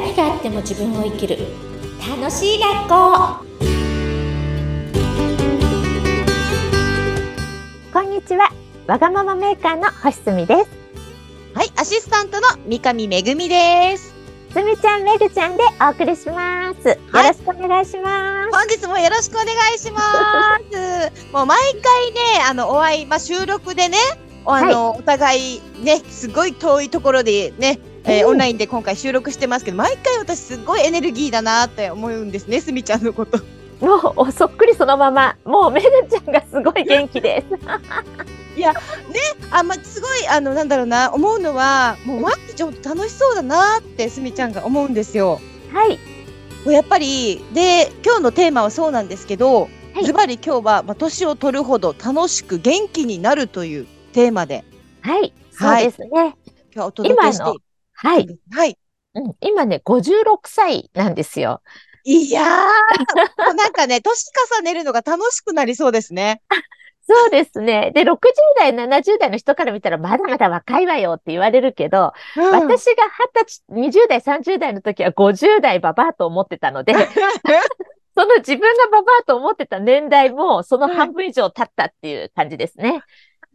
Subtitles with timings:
[0.00, 1.38] 何があっても自分を生きる。
[2.08, 3.44] 楽しい学校。
[7.92, 8.52] こんにちは。
[8.86, 10.70] わがままメーカーの星住です。
[11.52, 14.14] はい、アシスタントの三上めぐみです。
[14.52, 16.88] すみちゃんめぐちゃんでお送りします。
[16.90, 20.00] よろしくお願いします、本日もよろしくお願いしま
[20.70, 21.12] す。
[21.34, 23.98] もう毎回ね、あの、お会い、まあ、収録でね、
[24.46, 33.38] あの、お互いね、すごい遠いところでね、えーうんオンラインで今回収録してますけど、毎回私すごいエネルギーだなって思うんですね、すみちゃんのこと。
[33.80, 35.36] もうおそっくりそのまま。
[35.44, 37.56] もうめぐちゃんがすごい元気です。
[39.50, 45.40] あ、まあ、すごい、あの、なんだろうな、思うのは、もう毎日ちょっと楽しそうだなって、すみちゃんが思うんですよ。
[45.72, 45.98] はい。
[46.64, 50.04] もうやっぱり、で、今日のテーマはそうなんですけど、はい。
[50.04, 54.64] ズバリ今日は、まあ、年を取るほど楽しく元気になるというテーマで、
[55.00, 55.32] はい。
[55.50, 56.08] そうはいですね。
[56.10, 56.34] 今
[56.74, 57.67] 日はお届けして
[58.00, 58.78] はい、はい。
[59.14, 61.62] うん、今ね56歳なんですよ
[62.04, 62.44] いやー、
[63.56, 66.40] なんかね、年重ねるのが楽しくなりそうですね。
[67.02, 67.90] そうですね。
[67.94, 68.18] で、60
[68.58, 76.94] 代、70代の人から見たらまだまだ若いわよって言われるけど、うん私が20歳、20代、30代の時は50代ババアと思ってたので、
[78.16, 83.02] その自分がババアと思ってた年代もその半分以上経ったっていう感じですね。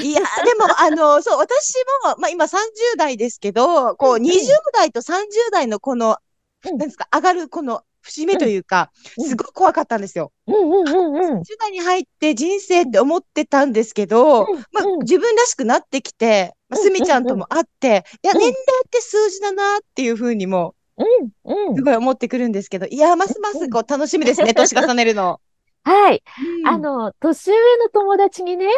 [0.00, 6.18] いやー、でも、あの、 そう、私も、まあ、今30代ですけど、こう、うん20代と30代のこの、
[6.66, 6.78] うん。
[6.78, 9.28] なんですか、上がるこの節目というか、うん。
[9.28, 10.32] すごい怖かったんですよ。
[10.46, 11.42] うんうんうんうん。
[11.42, 18.38] 10代に入って人生って思ってたんですけど、まあうん、自分らしくなってきて、まあ、うんすみちゃんとも会って、いや、うん。
[18.38, 18.54] 年齢
[18.86, 21.68] って数字だなっていうふうにも、うん。
[21.68, 21.76] うん。
[21.76, 21.82] す。
[21.82, 25.40] ごい思ってくるんですけど、いや、ますますこう楽しみですね、年重ねるの。
[25.84, 26.22] はい。
[26.62, 26.68] うん。
[26.68, 28.68] あの、年上の友達にね、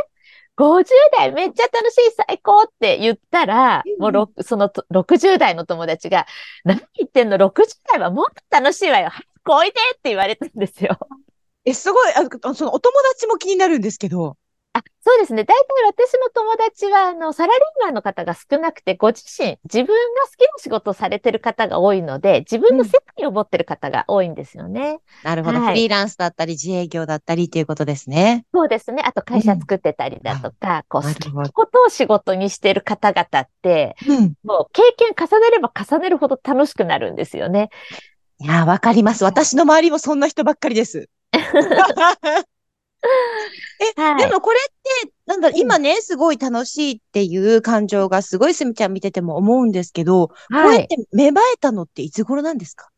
[0.56, 6.26] 50代めっちゃ楽しい最高って言ったら、うんもうろそのと60代の友達が、
[6.64, 7.52] 何言ってんの ?60
[7.92, 9.10] 代はもっと楽しいわよ。
[9.10, 10.98] 早くおいでって言われたんですよ。
[11.64, 14.36] え、すごい、あそのお友達も気になるんですけど、
[14.76, 15.44] あ、そうですね。
[15.44, 19.92] 大体私の友達は、あの、サラリーマンの方が少なくて、ご自身、自分が
[20.26, 24.98] 好きな仕事をされてる方が多いので、自分の世界を持ってる方が多いんですよね。
[25.24, 28.44] なるほど、はいフリーランスだったり、自営業だったりっていうことですね。
[28.52, 29.02] そうですね。
[29.02, 34.34] あと会社作ってたりだとか、こう、好きなことを仕事にしている方々って、うん。
[34.44, 37.70] もう経験重ねれば重ねるほど楽しくなるんですよね。
[38.38, 39.24] いや、わかります。
[39.24, 41.08] 私の周りもそんな人ばっかりです。
[43.96, 44.28] はい。
[44.28, 44.72] でもこれっ
[45.04, 50.78] て、なんだろ今ね、すごい楽しいっていう感情がすごいすみちゃん見てても思うんですけど、こうはい。
[50.78, 52.88] やって芽生えたのっていつ頃なんですか？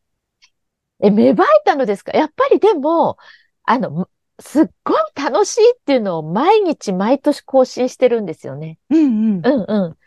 [1.01, 2.11] え、芽生えたのですか？
[2.11, 3.17] やっぱりでも、
[3.63, 4.09] あの、
[4.39, 8.77] すっごい楽しいっていうのを毎日毎年更新してるんですよね。
[8.89, 9.41] うんうん。
[9.45, 9.97] うんうん。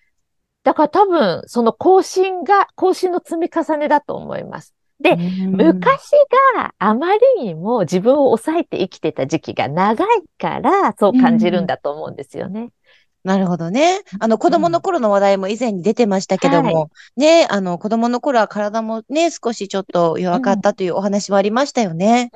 [0.64, 4.74] だから多分、その更新が、更新の積み重ねだと思います。
[5.00, 5.18] で、
[5.50, 6.10] 昔
[6.54, 10.08] があまりにも自分を抑えて生きてた時期が長い
[10.38, 12.70] から、そう感じるんだと思うんですよね。
[13.24, 14.00] なるほどね。
[14.18, 22.30] あの、子供の頃の話題も以前に出てましたけども、ね、あの、子供の頃は体もね、少しちょっと弱かったというお話もありましたよね。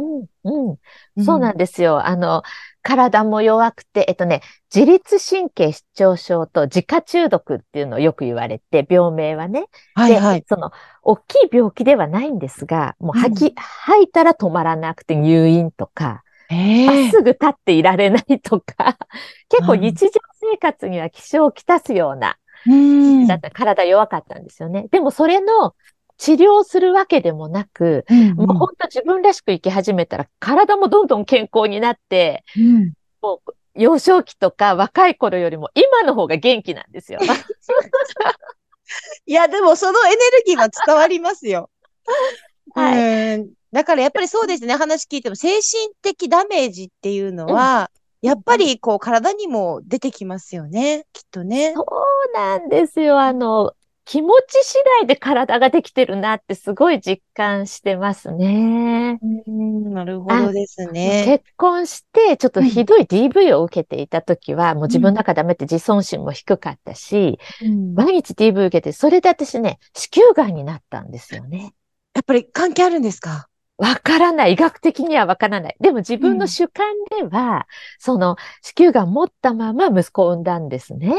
[0.45, 1.25] うん、うん。
[1.25, 2.07] そうなんですよ。
[2.07, 2.43] あの、
[2.87, 4.43] 体も弱くて、えっとね、
[4.73, 9.63] 自律神経失調症と自家中毒っていうのをよく言われて、病名はね。
[9.63, 9.67] で、
[10.03, 10.45] はいはい。
[10.49, 10.71] その、
[11.03, 18.97] 大きい病気ではないんですが、もう吐き、吐いたら止まらなくて入院とか、まっええすぐ立っていられないとか、
[19.51, 20.09] 結構うん日常
[20.53, 22.37] 生活には支障をきたすような、
[22.69, 23.27] うん。
[23.27, 24.87] だった体弱かったんですよね。
[24.93, 25.75] でもそれの
[26.19, 37.21] 治療するわけでもなく、うんもう本当自分らしく生き始めたら体もどんどん健康になって、うんもう幼少期とか若い頃よりも今の方が元気なんですよ。
[39.27, 41.71] いや、でもそのエネルギーは伝わりますよ。
[42.75, 43.51] はいうん。
[43.73, 45.63] だからやっぱりそうですね、話聞いても精神
[46.01, 47.91] 的ダメージっていうのは、
[48.23, 51.75] やっぱりこう体にも出てきますよね、きっとね。
[51.75, 53.21] そうなんですよ。
[53.21, 53.73] あの、
[54.07, 59.19] 気持ち次第で体ができてるなってすごい実感してますね。
[59.47, 61.25] うん、なるほどですね。
[61.27, 71.73] 結婚して、ちょっとひどい DV を受けていた時は、もう自分の中ダメって自尊心も低かったし、うん毎日 DV 受けて、それで私ね、子宮がんになったんですよね。
[72.15, 73.49] やっぱり関係あるんですか？
[73.79, 74.55] わからない。
[74.55, 75.77] 医学的にはわからない。
[75.81, 76.87] でも自分の主観
[77.19, 77.67] では、
[77.99, 81.15] その子宮がん持ったまま息子を産んだんですね。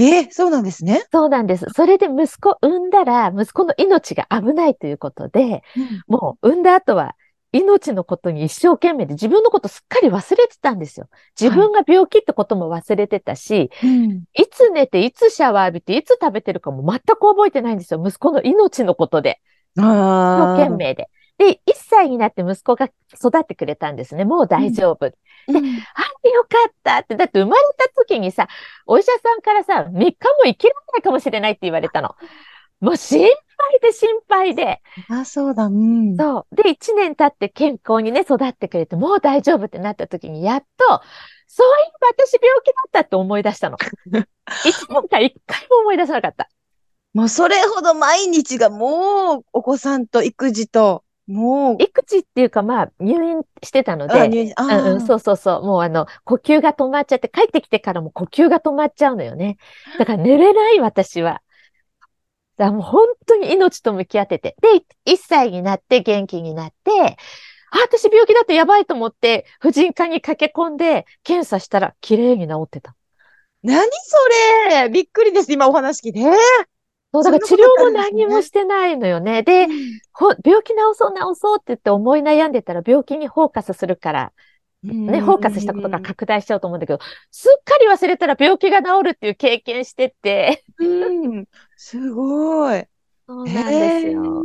[0.00, 1.02] ええそうなんですね。
[1.12, 1.66] そうなんです。
[1.74, 5.62] それで息子産んだら、息子の命が危ないということで、
[6.06, 7.14] もう産んだ後は
[7.52, 11.08] 命のことに一生懸命で自分のことすっかり忘れてたんですよ。
[11.38, 14.22] 自分が病気ってことも忘れてたし、うん。
[14.34, 18.02] いつ寝て、いつシャワー浴びて、いつ食べてるかも全く覚えてないんですよ。
[18.04, 19.40] 息子の命のことで。
[19.74, 21.08] 一生懸命で。
[21.38, 24.24] で、1歳になって息子が育ってくれたんですね。
[24.24, 25.08] もう大丈夫。
[25.08, 25.16] で、
[25.94, 27.16] あ、よかったって。
[27.16, 28.48] だって生まれた時にさ、
[28.86, 32.14] お医者さんからさ、3日も生きられないかもしれないって言われたの。
[32.80, 34.80] もう心配で心配で。
[35.08, 35.66] あ、そうだ。
[35.66, 36.16] うん。
[36.16, 36.54] そう。
[36.54, 41.00] で、1年経って健康にね、育ってくれて、もう大丈夫ってなった時に、やっと、
[41.46, 43.76] そういえば私病気だったって思い出したの。
[44.64, 46.48] 一も回一回も思い出さなかった。
[47.12, 51.82] もうそれほど毎日がもうお子さんと育児と、もう。
[51.82, 59.56] 育児っていうかまあ入院してたので、うんうん、そうそうそう、もうあの呼吸が止まっちゃって帰ってきてからも呼吸が止まっちゃうのよね。
[59.98, 61.42] だから寝れない私は。
[62.56, 64.56] だからもう本当に命と向き合ってて。
[64.60, 67.16] で、1歳になって元気になって、
[67.70, 72.96] あ、私病気だってやばいと思って、婦人科に駆け込んで、検査したら綺麗に治ってた。
[73.62, 74.16] 何そ
[74.70, 76.20] れびっくりです、今お話聞いて。
[77.12, 79.42] そう、だから治療も何もしてないのよね。
[79.42, 79.66] で、
[80.44, 84.32] 病気治そう治そうって言って思い悩んでたら病気にフォーカスするから、
[84.82, 90.64] ね、フォーカスしたことが拡大しちゃうと思うんだけど、すっかり忘れたら病気が治るっていう経験してて。
[90.78, 90.84] う
[91.40, 91.46] ん、
[91.76, 92.84] すごい。
[93.26, 94.44] そうなんですよ。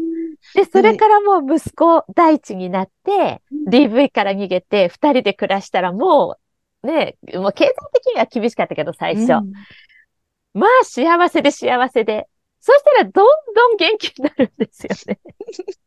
[0.54, 6.38] で、それからもう息子第一になって、DV から逃げて、二人で暮らしたらも
[6.84, 9.34] う、ね、もう経済的には厳しかったけど、最初。
[9.34, 9.52] うん、
[10.54, 12.28] まあ、幸せで幸せで。
[12.66, 15.20] そしたら、どんどん元気になるんですよね。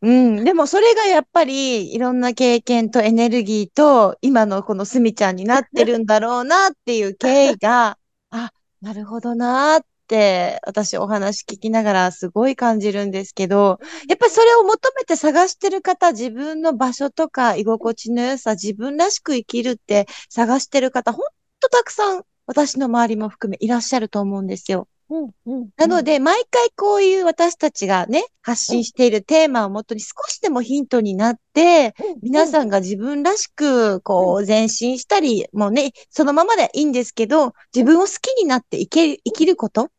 [0.00, 0.44] うん。
[0.44, 7.98] でもそれがやっぱりいろんな経験とエネルギーと今のこのすみちゃんになってるんだろうなっていう経緯が、
[8.30, 13.78] あ、なるほどなって私お話聞きながらすごい感じるんですけど、
[14.08, 21.26] やっぱりそれを求めて探してる方、自分の場所とか居心地の良さ、自分らしく生きるって探してる方、ほん
[21.60, 24.88] とたくさん私の周りも含めいらっしゃると思うんですよ。
[25.14, 39.90] うんうん、なので、毎回こういう私たちがね、発信しているテーマをもとに少しでもヒントになって、皆さんが自分らしく、こう、前進したり、もうね、そのままでいいんですけど、自分を好きになって生き生きること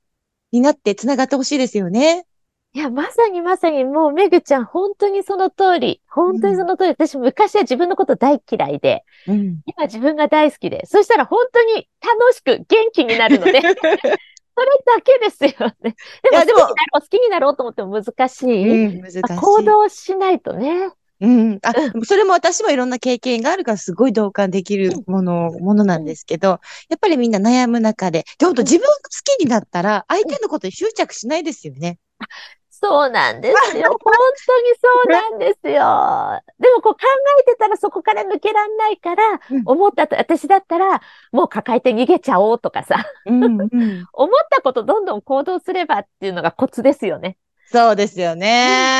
[0.52, 2.26] になって繋がってほしいですよね。
[2.76, 6.02] いや、まさにまさにもうめぐちゃん、本当にその通り。
[6.10, 6.90] 本当にその通り。
[6.90, 13.62] うん、私昔は自分のこと大嫌いで、うん、今自分が大好きで、そしたら本当に楽しく元気になるので、
[14.58, 15.96] それだけですよね。
[16.24, 16.60] でも、でも
[16.94, 18.86] 好きになろう、と思っても難しい。
[18.88, 19.22] うん、難しい。
[19.22, 20.92] 行動しないとね。
[21.22, 21.60] うん。
[21.62, 21.74] あ、
[22.04, 26.60] それも私もいろんな経験があるからすごい同感できるもの、ものなんですけど、
[26.90, 29.02] やっぱりみんな悩む中で、で、本当自分が好
[29.38, 32.00] きになったら相手のことに執着しないですよね。
[32.82, 33.90] そうなんですよ。
[34.04, 36.42] 本当にそうなんですよ。
[36.60, 37.00] でもこう考
[37.40, 41.02] えてたらそこから抜けらんないから、うん、思ったと、私だったら
[41.32, 43.58] もう抱えて逃げちゃおうとかさ、うんうん、
[44.14, 47.38] 思ったことどんどん行動すればっていうのがコツですよね。
[47.68, 48.95] そうですよね。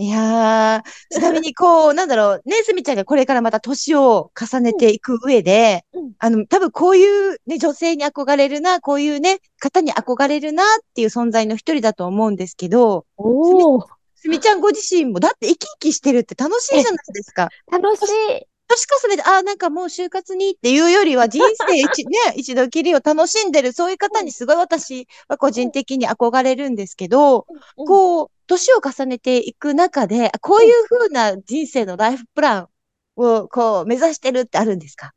[0.00, 13.80] うんいやー、ちなみにこう、なんだろう、ね、すみちゃんがこれからまた年を重ねていく上で、うん、あの、多分こういうね、女性に憧れるな、こういうね、方に憧れるなっていう存在の一人だと思うんですけど、お
[14.14, 17.50] すみちゃんご自身も、だって生き生きしてるって楽しいじゃないですか。
[17.70, 18.49] 楽しい。
[18.70, 27.46] 年重ねて、ああ、なんかもう就活にっていうよりは 人生一、ね、一度きりを楽しんでる、そういう方にすごい私は個人的に憧れるんですけど、
[27.76, 32.68] こう、年を重ねていく中で、こういう風な人生のライフプラン
[33.16, 35.12] をこう目指してるってあるんですか？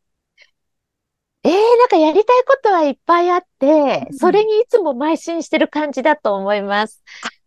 [1.44, 7.04] ええー、なんかやりたいことはいっぱいあって、それにいつも邁進してる感じだと思います。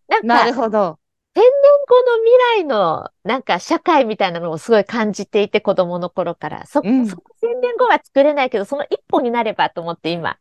[0.08, 0.98] なんか、なるほど。
[1.36, 1.50] 千年
[1.86, 6.64] 後の未来のなんか社会みたいなのをすごい感じていて子供の頃から。
[6.64, 10.38] そ、うん、そ千年後は作れないけど、その一歩になればと思って今、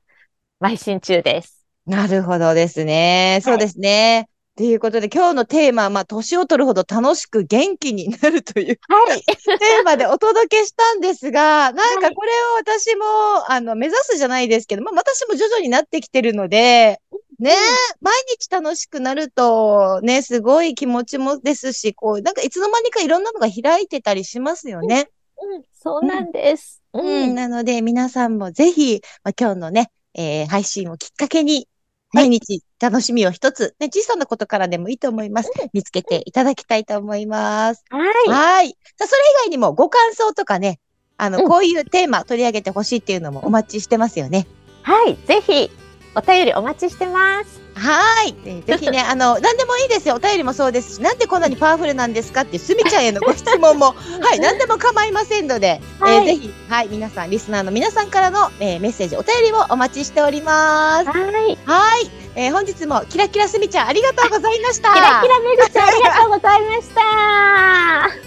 [0.62, 1.66] 邁進中です。
[1.86, 3.42] なるほどですね。
[3.44, 4.30] そうですね。
[4.56, 13.04] ということで、今日のテーマは、まあ、年を取るほど楽しく元気になるという、はい、テーマでお届けしたんですが、なんかこれを私も、
[13.50, 17.02] あの、目指すじゃないですけど、まあ、私も徐々になってきてるので、
[17.40, 17.56] ね、うん、
[18.02, 25.10] 毎日楽しくなると、ね、すごい気持ちもですし、こう、なんかいつの間にかいろんなのが開いてたりしますよね。
[25.42, 26.82] うん、そうなんです。
[26.94, 31.68] うん、うん、なので、皆さんもぜひ、まあ、今日のね、えー、配信をきっかけに、
[32.14, 35.52] 毎日楽しみを一つ、ね、小さなことからでもいいと思います。
[35.74, 37.84] 見つけていただきたいと思います。
[37.90, 38.30] はい。
[38.30, 38.70] はい。
[38.70, 40.80] さあ、それ以外にもご感想とかね、
[41.18, 44.48] あの、うん、こういうテーマ取り上げてほしいっていうのもお待ちしてますよね。
[44.84, 45.18] はい。
[45.28, 45.70] ぜひ、
[46.16, 47.62] お便りお待ちしてます。
[47.76, 48.34] はい。
[48.66, 50.16] ぜひね、 あの、何でもいいでですよ。
[50.16, 52.42] お便りもそうですし、なんでこんなにパワフルなんですか？
[52.42, 53.88] っていうすみちゃんへのご質問も、
[54.22, 61.08] はい、何でも構いませんので、はいえーぜひ、はい、皆さん、リスナーの皆さんからの、えーメッセージ、お便りをお待ちしております。
[61.10, 61.58] はい。
[61.66, 64.94] はい、えー本日もキラキラすみちゃんありがとうございました。
[64.94, 68.25] キラキラめぐちゃんありがとうございました。